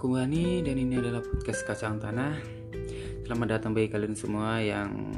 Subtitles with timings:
[0.00, 2.32] aku Bani dan ini adalah podcast Kacang Tanah.
[3.20, 5.12] Selamat datang bagi kalian semua yang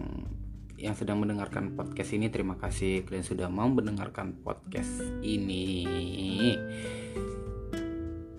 [0.75, 2.27] yang sedang mendengarkan podcast ini.
[2.27, 5.87] Terima kasih kalian sudah mau mendengarkan podcast ini.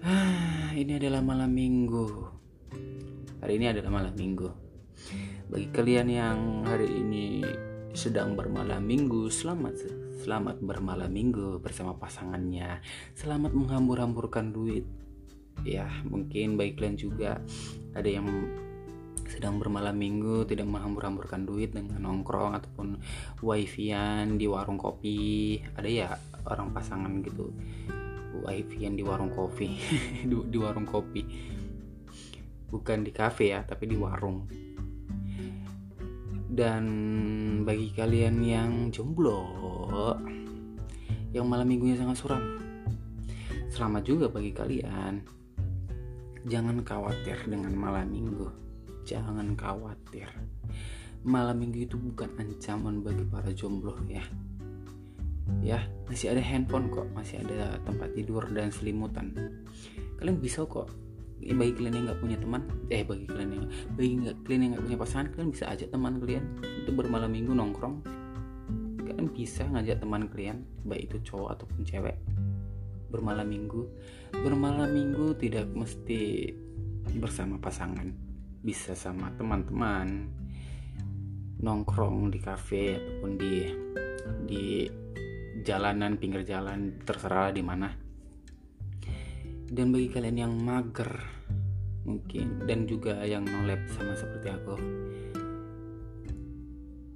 [0.03, 2.11] Ah, ini adalah malam minggu.
[3.39, 4.49] Hari ini adalah malam minggu.
[5.47, 7.39] Bagi kalian yang hari ini
[7.95, 9.79] sedang bermalam minggu, selamat
[10.27, 12.83] selamat bermalam minggu bersama pasangannya.
[13.15, 15.02] Selamat menghambur-hamburkan duit
[15.61, 17.37] ya mungkin baik kalian juga.
[17.93, 18.27] Ada yang
[19.29, 22.97] sedang bermalam minggu tidak menghambur-hamburkan duit dengan nongkrong ataupun
[23.45, 25.61] wifi-an di warung kopi.
[25.77, 26.09] Ada ya
[26.49, 27.53] orang pasangan gitu
[28.33, 29.77] wifi-an di warung kopi
[30.29, 31.21] di, di warung kopi.
[32.73, 34.49] Bukan di kafe ya tapi di warung.
[36.53, 36.85] Dan
[37.65, 39.41] bagi kalian yang jomblo
[41.33, 42.43] yang malam minggunya sangat suram
[43.73, 45.25] selamat juga bagi kalian
[46.43, 48.51] Jangan khawatir dengan malam minggu.
[49.07, 50.27] Jangan khawatir.
[51.23, 54.23] Malam minggu itu bukan ancaman bagi para jomblo ya.
[55.63, 59.31] Ya, masih ada handphone kok, masih ada tempat tidur dan selimutan.
[60.19, 60.91] Kalian bisa kok
[61.51, 63.65] bagi kalian yang nggak punya teman eh bagi kalian yang
[63.99, 67.51] bagi gak, kalian yang nggak punya pasangan kalian bisa ajak teman kalian untuk bermalam minggu
[67.51, 67.95] nongkrong
[69.03, 72.15] kalian bisa ngajak teman kalian baik itu cowok ataupun cewek
[73.13, 73.85] bermalam minggu.
[74.33, 76.49] Bermalam minggu tidak mesti
[77.21, 78.09] bersama pasangan.
[78.65, 80.33] Bisa sama teman-teman.
[81.61, 83.55] Nongkrong di kafe ataupun di
[84.49, 84.89] di
[85.61, 87.93] jalanan pinggir jalan terserah di mana.
[89.69, 91.13] Dan bagi kalian yang mager
[92.03, 94.75] mungkin dan juga yang nolep sama seperti aku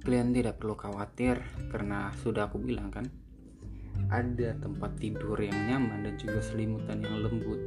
[0.08, 3.04] kalian tidak perlu khawatir karena sudah aku bilang kan
[4.08, 7.60] ada tempat tidur yang nyaman dan juga selimutan yang lembut.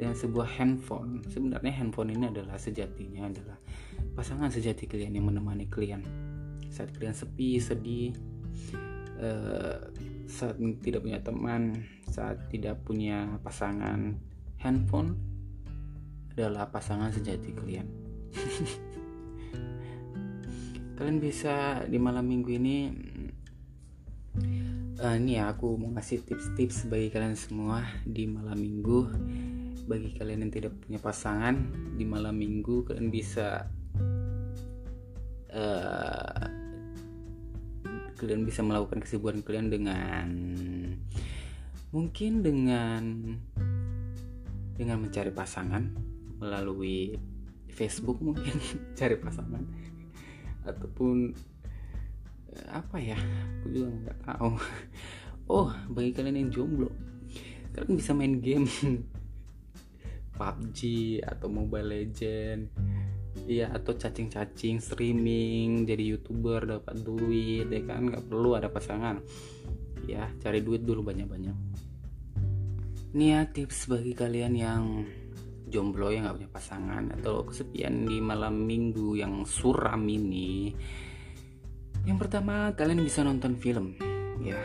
[0.00, 1.20] Dan sebuah handphone.
[1.28, 3.60] Sebenarnya handphone ini adalah sejatinya adalah
[4.16, 6.00] pasangan sejati kalian yang menemani kalian.
[6.72, 8.16] Saat kalian sepi sedih
[9.20, 9.78] uh,
[10.30, 14.16] saat tidak punya teman saat tidak punya pasangan
[14.62, 15.18] handphone
[16.32, 17.86] adalah pasangan sejati kalian.
[21.00, 22.92] Kalian bisa di malam minggu ini
[25.00, 29.00] uh, ini ya aku mau ngasih tips-tips bagi kalian semua di malam minggu.
[29.88, 31.56] Bagi kalian yang tidak punya pasangan
[31.98, 33.66] di malam minggu kalian bisa
[35.50, 36.46] uh,
[38.14, 40.28] kalian bisa melakukan kesibukan kalian dengan
[41.90, 43.02] mungkin dengan
[44.78, 45.90] dengan mencari pasangan
[46.38, 47.18] melalui
[47.72, 48.54] Facebook mungkin
[48.98, 49.64] cari pasangan
[50.68, 51.34] ataupun
[52.70, 53.18] apa ya?
[53.60, 54.52] Aku juga nggak tahu.
[55.50, 56.94] Oh bagi kalian yang jomblo
[57.74, 58.66] kalian bisa main game.
[60.38, 60.80] PUBG
[61.20, 62.70] atau Mobile Legend.
[63.50, 68.10] Iya atau cacing-cacing streaming jadi youtuber dapat duit ya kan?
[68.10, 69.20] Nggak perlu ada pasangan.
[70.08, 71.56] Ya cari duit dulu banyak-banyak.
[73.10, 74.82] Ini ya tips bagi kalian yang
[75.70, 80.74] jomblo yang nggak punya pasangan atau kesepian di malam minggu yang suram ini
[82.10, 83.94] yang pertama kalian bisa nonton film.
[84.42, 84.58] Ya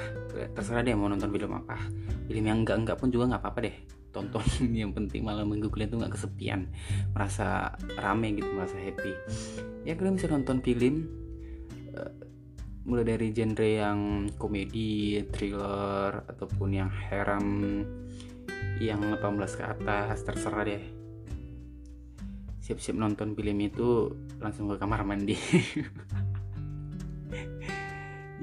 [0.57, 1.77] terserah deh mau nonton film apa.
[2.25, 3.75] Film yang enggak enggak pun juga nggak apa-apa deh.
[4.09, 4.41] Tonton
[4.81, 6.65] yang penting malam minggu kalian tuh nggak kesepian.
[7.13, 9.13] Merasa rame gitu merasa happy.
[9.85, 11.05] Ya kalian bisa nonton film
[11.93, 12.13] uh,
[12.89, 13.99] mulai dari genre yang
[14.41, 17.45] komedi thriller ataupun yang heram
[18.81, 19.21] yang 18
[19.53, 20.83] ke atas terserah deh.
[22.65, 24.09] Siap-siap nonton film itu
[24.41, 25.37] langsung ke kamar mandi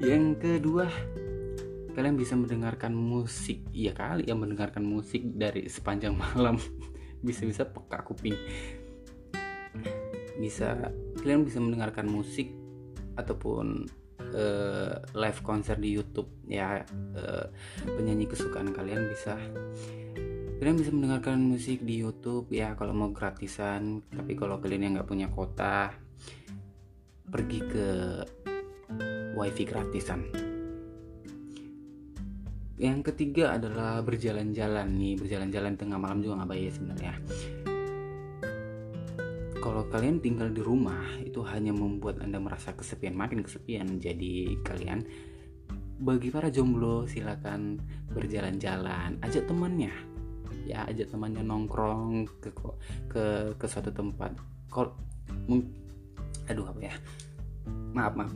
[0.01, 0.89] yang kedua
[1.93, 3.61] kalian bisa mendengarkan musik.
[3.69, 6.57] Ya kali ya mendengarkan musik dari sepanjang malam.
[7.25, 8.35] Bisa-bisa peka kuping.
[10.41, 10.75] Bisa
[11.21, 12.51] kalian bisa mendengarkan musik
[13.15, 13.87] ataupun
[14.33, 16.27] uh, live konser di YouTube.
[16.49, 16.83] Ya
[17.15, 17.45] uh,
[17.85, 19.39] penyanyi kesukaan kalian bisa.
[20.59, 24.03] Kalian bisa mendengarkan musik di YouTube ya kalau mau gratisan.
[24.11, 25.95] Tapi kalau kalian yang nggak punya kota
[27.23, 27.87] pergi ke
[29.33, 30.25] wifi gratisan.
[32.73, 37.13] Yang ketiga adalah berjalan-jalan nih berjalan-jalan tengah malam juga nggak baik sebenarnya.
[39.63, 44.01] Kalau kalian tinggal di rumah itu hanya membuat anda merasa kesepian makin kesepian.
[44.01, 45.07] Jadi kalian
[46.03, 47.79] bagi para jomblo silakan
[48.11, 49.21] berjalan-jalan.
[49.23, 49.93] Ajak temannya.
[50.67, 52.51] Ya ajak temannya nongkrong ke
[53.07, 53.23] ke
[53.55, 54.35] ke suatu tempat.
[54.67, 54.91] Kalau
[56.51, 56.93] aduh apa ya?
[57.95, 58.35] Maaf maaf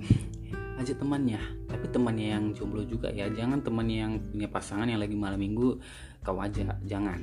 [0.78, 3.30] ajak temannya tapi temannya yang jomblo juga ya.
[3.30, 5.78] Jangan temannya yang punya pasangan yang lagi malam minggu
[6.22, 7.22] kau aja jangan.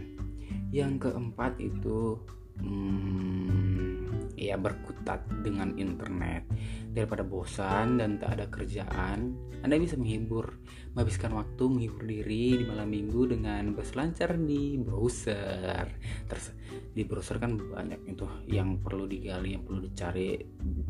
[0.75, 2.19] Yang keempat itu
[2.63, 6.47] hmm, ya berkutat dengan internet.
[6.95, 9.35] Daripada bosan dan tak ada kerjaan
[9.65, 10.61] anda bisa menghibur.
[10.93, 15.89] Menghabiskan waktu menghibur diri di malam minggu dengan berselancar di browser.
[16.29, 16.53] Terus
[16.93, 20.37] di browser kan banyak itu yang perlu digali yang perlu dicari.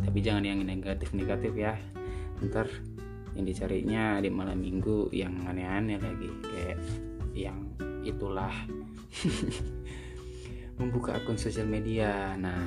[0.03, 1.79] Tapi jangan yang negatif negatif ya
[2.43, 2.67] ntar
[3.35, 6.79] yang dicarinya di malam minggu yang aneh-aneh lagi kayak
[7.35, 7.59] yang
[8.07, 8.55] itulah.
[10.79, 12.35] Membuka akun sosial media.
[12.35, 12.67] Nah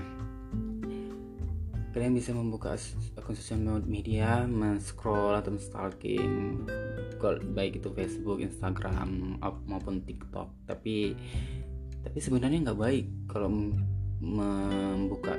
[1.97, 2.77] kalian bisa membuka
[3.17, 3.57] akun sosial
[3.89, 6.61] media men-scroll atau stalking
[7.57, 10.53] baik itu Facebook, Instagram maupun TikTok.
[10.69, 11.17] Tapi
[12.05, 13.49] tapi sebenarnya nggak baik kalau
[14.21, 15.35] membuka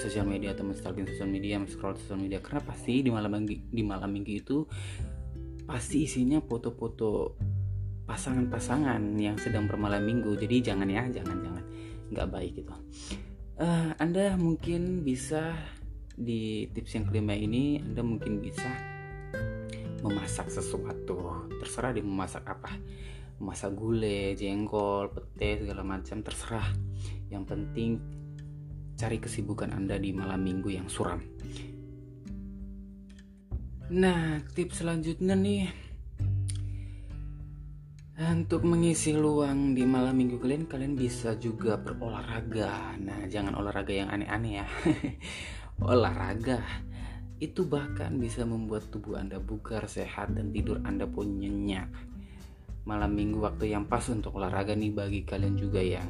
[0.00, 2.40] sosial media atau men-stalking sosial media, men-scroll sosial media.
[2.40, 4.56] Karena pasti di malam minggu di malam minggu itu
[5.64, 7.36] pasti isinya foto-foto
[8.04, 10.36] pasangan-pasangan yang sedang bermalam minggu.
[10.36, 11.64] Jadi jangan ya jangan jangan.
[12.12, 12.74] Nggak baik gitu.
[13.54, 15.54] Uh, anda mungkin bisa
[16.14, 18.68] di tips yang kelima ini anda mungkin bisa
[20.04, 21.48] memasak sesuatu.
[21.64, 22.76] Terserah di memasak apa.
[23.40, 26.68] Memasak gulai jengkol pete segala macam terserah.
[27.32, 27.90] Yang penting
[28.94, 31.20] cari kesibukan anda di malam minggu yang suram
[33.92, 35.84] nah tips selanjutnya nih
[38.14, 42.94] untuk mengisi luang di malam minggu kalian, kalian bisa juga berolahraga.
[43.02, 44.66] Nah, jangan olahraga yang aneh-aneh ya.
[45.90, 46.62] olahraga
[47.42, 51.90] itu bahkan bisa membuat tubuh Anda bugar, sehat, dan tidur Anda pun nyenyak.
[52.86, 56.06] Malam minggu waktu yang pas untuk olahraga nih bagi kalian juga yang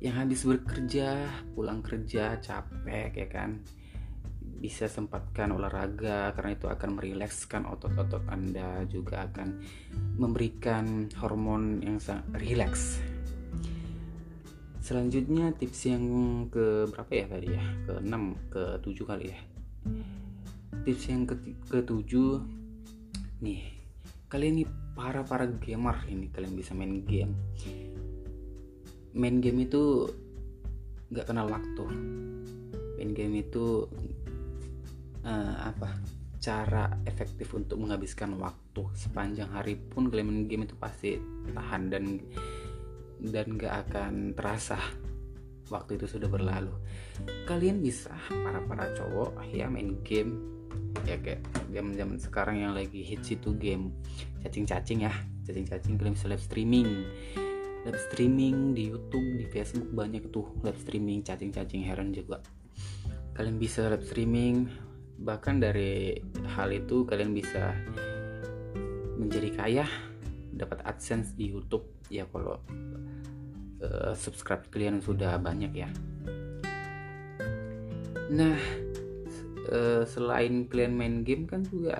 [0.00, 3.60] yang habis bekerja, pulang kerja capek ya kan
[4.60, 9.60] bisa sempatkan olahraga karena itu akan merilekskan otot-otot Anda juga akan
[10.20, 13.00] memberikan hormon yang sangat rileks.
[14.80, 16.04] Selanjutnya tips yang
[16.52, 17.64] ke berapa ya tadi ya?
[17.88, 19.40] Ke 6, ke 7 kali ya.
[20.84, 21.34] Tips yang ke,
[21.68, 23.60] ke 7 nih.
[24.28, 24.64] Kalian ini
[24.96, 27.32] para para gamer ini kalian bisa main game.
[29.16, 30.06] Main game itu
[31.10, 31.84] nggak kenal waktu.
[32.98, 33.88] Main game itu
[35.26, 35.98] uh, apa
[36.40, 38.88] cara efektif untuk menghabiskan waktu.
[38.96, 41.20] Sepanjang hari pun kalian main game itu pasti
[41.52, 42.04] tahan dan
[43.20, 44.80] dan gak akan terasa
[45.68, 46.72] waktu itu sudah berlalu.
[47.44, 50.40] Kalian bisa para para cowok ya main game
[51.04, 53.92] ya kayak zaman zaman sekarang yang lagi hits itu game
[54.40, 55.12] cacing cacing ya.
[55.44, 56.88] Cacing cacing kalian bisa live streaming
[57.84, 62.44] live streaming di YouTube di Facebook banyak tuh live streaming cacing cacing heran juga.
[63.32, 64.68] Kalian bisa live streaming
[65.20, 66.16] bahkan dari
[66.56, 67.72] hal itu kalian bisa
[69.16, 69.86] menjadi kaya
[70.52, 71.88] dapat adsense di YouTube.
[72.12, 72.60] Ya kalau
[73.80, 75.88] uh, subscribe kalian sudah banyak ya.
[78.28, 78.60] Nah
[79.72, 81.96] uh, selain kalian main game kan juga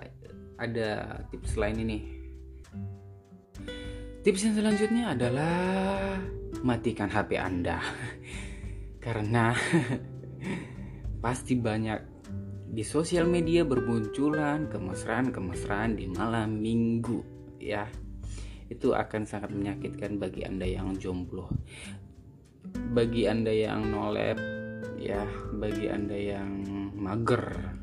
[0.61, 2.20] ada tips lain ini
[4.21, 6.21] tips yang selanjutnya adalah
[6.65, 7.81] matikan HP anda.
[9.05, 9.57] Karena
[11.25, 12.01] pasti banyak
[12.71, 17.21] di sosial media bermunculan kemesraan-kemesraan di malam minggu
[17.59, 17.89] ya.
[18.71, 21.51] Itu akan sangat menyakitkan bagi anda yang jomblo
[22.91, 24.39] bagi anda yang nolep
[25.01, 25.25] ya
[25.57, 26.51] bagi anda yang
[26.97, 27.77] mager.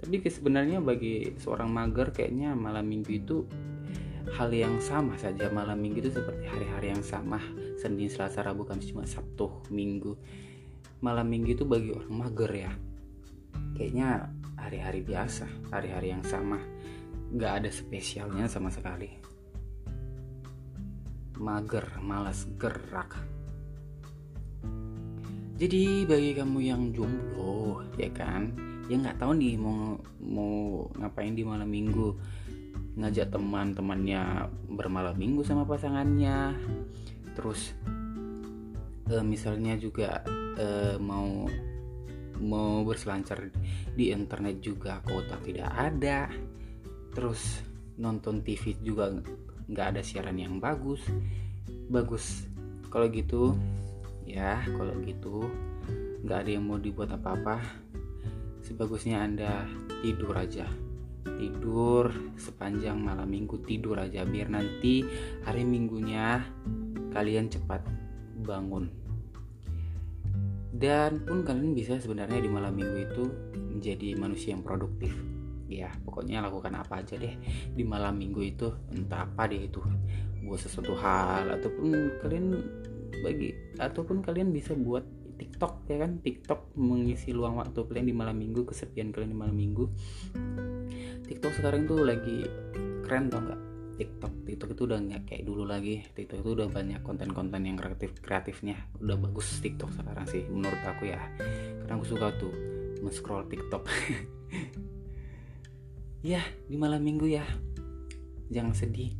[0.00, 3.36] Tapi sebenarnya bagi seorang mager kayaknya malam minggu itu
[4.36, 7.40] hal yang sama saja malam minggu itu seperti hari-hari yang sama.
[7.80, 10.16] Senin, Selasa, Rabu, Kamis, cuma Sabtu, Minggu.
[11.00, 12.72] Malam minggu itu bagi orang mager ya.
[13.72, 14.28] Kayaknya
[14.60, 16.60] hari-hari biasa hari-hari yang sama.
[17.32, 19.08] Nggak ada spesialnya sama sekali.
[21.40, 23.16] Mager malas gerak.
[25.56, 28.52] Jadi bagi kamu yang jomblo ya kan?
[28.92, 32.12] Ya nggak tahu nih mau mau ngapain di malam minggu
[33.00, 36.52] ngajak teman-temannya bermalam minggu sama pasangannya.
[37.32, 37.72] Terus
[39.08, 40.20] uh, misalnya juga
[40.60, 41.48] uh, mau
[42.40, 43.52] mau berselancar
[43.96, 46.28] di internet juga kuota tidak ada.
[47.16, 47.64] Terus
[47.96, 49.16] nonton TV juga
[49.72, 51.00] nggak ada siaran yang bagus.
[51.88, 52.44] Bagus.
[52.92, 53.56] Kalau gitu
[54.28, 55.48] ya kalau gitu
[56.20, 57.64] nggak ada yang mau dibuat apa-apa.
[58.60, 59.64] Sebagusnya anda
[60.04, 60.89] tidur aja
[61.40, 65.00] tidur sepanjang malam minggu tidur aja biar nanti
[65.48, 66.44] hari minggunya
[67.16, 67.80] kalian cepat
[68.44, 68.92] bangun.
[70.70, 73.24] Dan pun kalian bisa sebenarnya di malam minggu itu
[73.72, 75.16] menjadi manusia yang produktif.
[75.70, 77.34] Ya pokoknya lakukan apa aja deh
[77.72, 79.80] di malam minggu itu entah apa deh itu
[80.44, 82.58] buat sesuatu hal ataupun kalian
[83.20, 85.04] bagi ataupun kalian bisa buat
[85.40, 86.20] TikTok ya kan?
[86.20, 89.88] TikTok mengisi luang waktu kalian di malam minggu kesepian kalian di malam minggu
[91.26, 92.46] TikTok sekarang tuh lagi
[93.06, 93.60] keren tau nggak?
[94.00, 96.00] TikTok TikTok itu udah nggak kayak dulu lagi.
[96.16, 98.76] TikTok itu udah banyak konten-konten yang kreatif kreatifnya.
[98.98, 101.20] Udah bagus TikTok sekarang sih menurut aku ya.
[101.84, 102.52] Karena aku suka tuh
[103.00, 103.84] men-scroll TikTok.
[106.20, 107.40] Ya di malam minggu ya.
[108.52, 109.16] Jangan sedih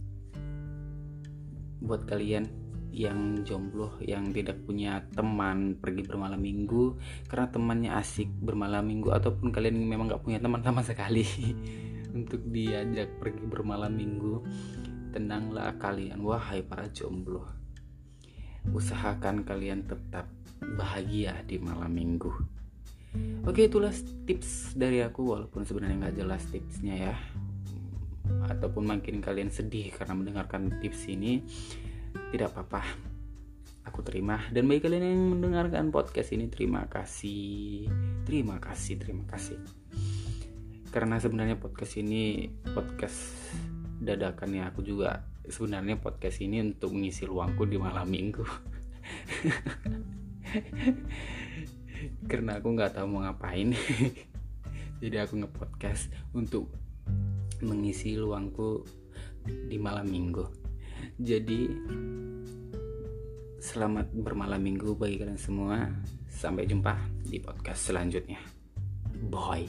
[1.81, 2.60] buat kalian
[2.91, 6.99] yang jomblo yang tidak punya teman pergi bermalam minggu.
[7.31, 11.25] Karena temannya asik bermalam minggu ataupun kalian memang nggak punya teman sama sekali.
[12.19, 14.43] Untuk diajak pergi bermalam minggu
[15.15, 16.21] tenanglah kalian.
[16.23, 17.61] Wahai para jomblo
[18.69, 20.29] usahakan kalian tetap
[20.77, 22.29] bahagia di malam minggu.
[23.49, 23.91] Oke itulah
[24.29, 27.17] tips dari aku walaupun sebenarnya nggak jelas tipsnya ya.
[28.47, 31.43] Ataupun makin kalian sedih karena mendengarkan tips ini
[32.31, 32.87] tidak apa-apa.
[33.89, 34.39] Aku terima.
[34.53, 37.91] Dan bagi kalian yang mendengarkan podcast ini terima kasih.
[38.23, 39.59] Terima kasih terima kasih.
[40.91, 43.19] Karena sebenarnya podcast ini podcast
[43.99, 45.27] dadakan ya aku juga.
[45.47, 48.41] Sebenarnya podcast ini untuk mengisi luangku di malam minggu.
[52.31, 53.75] Karena aku nggak tahu mau ngapain.
[55.03, 56.69] Jadi aku ngepodcast untuk
[57.65, 58.85] mengisi luangku
[59.49, 60.60] di malam minggu
[61.21, 61.69] jadi
[63.61, 65.89] selamat bermalam minggu bagi kalian semua.
[66.31, 66.97] Sampai jumpa
[67.29, 68.41] di podcast selanjutnya.
[69.29, 69.69] Bye.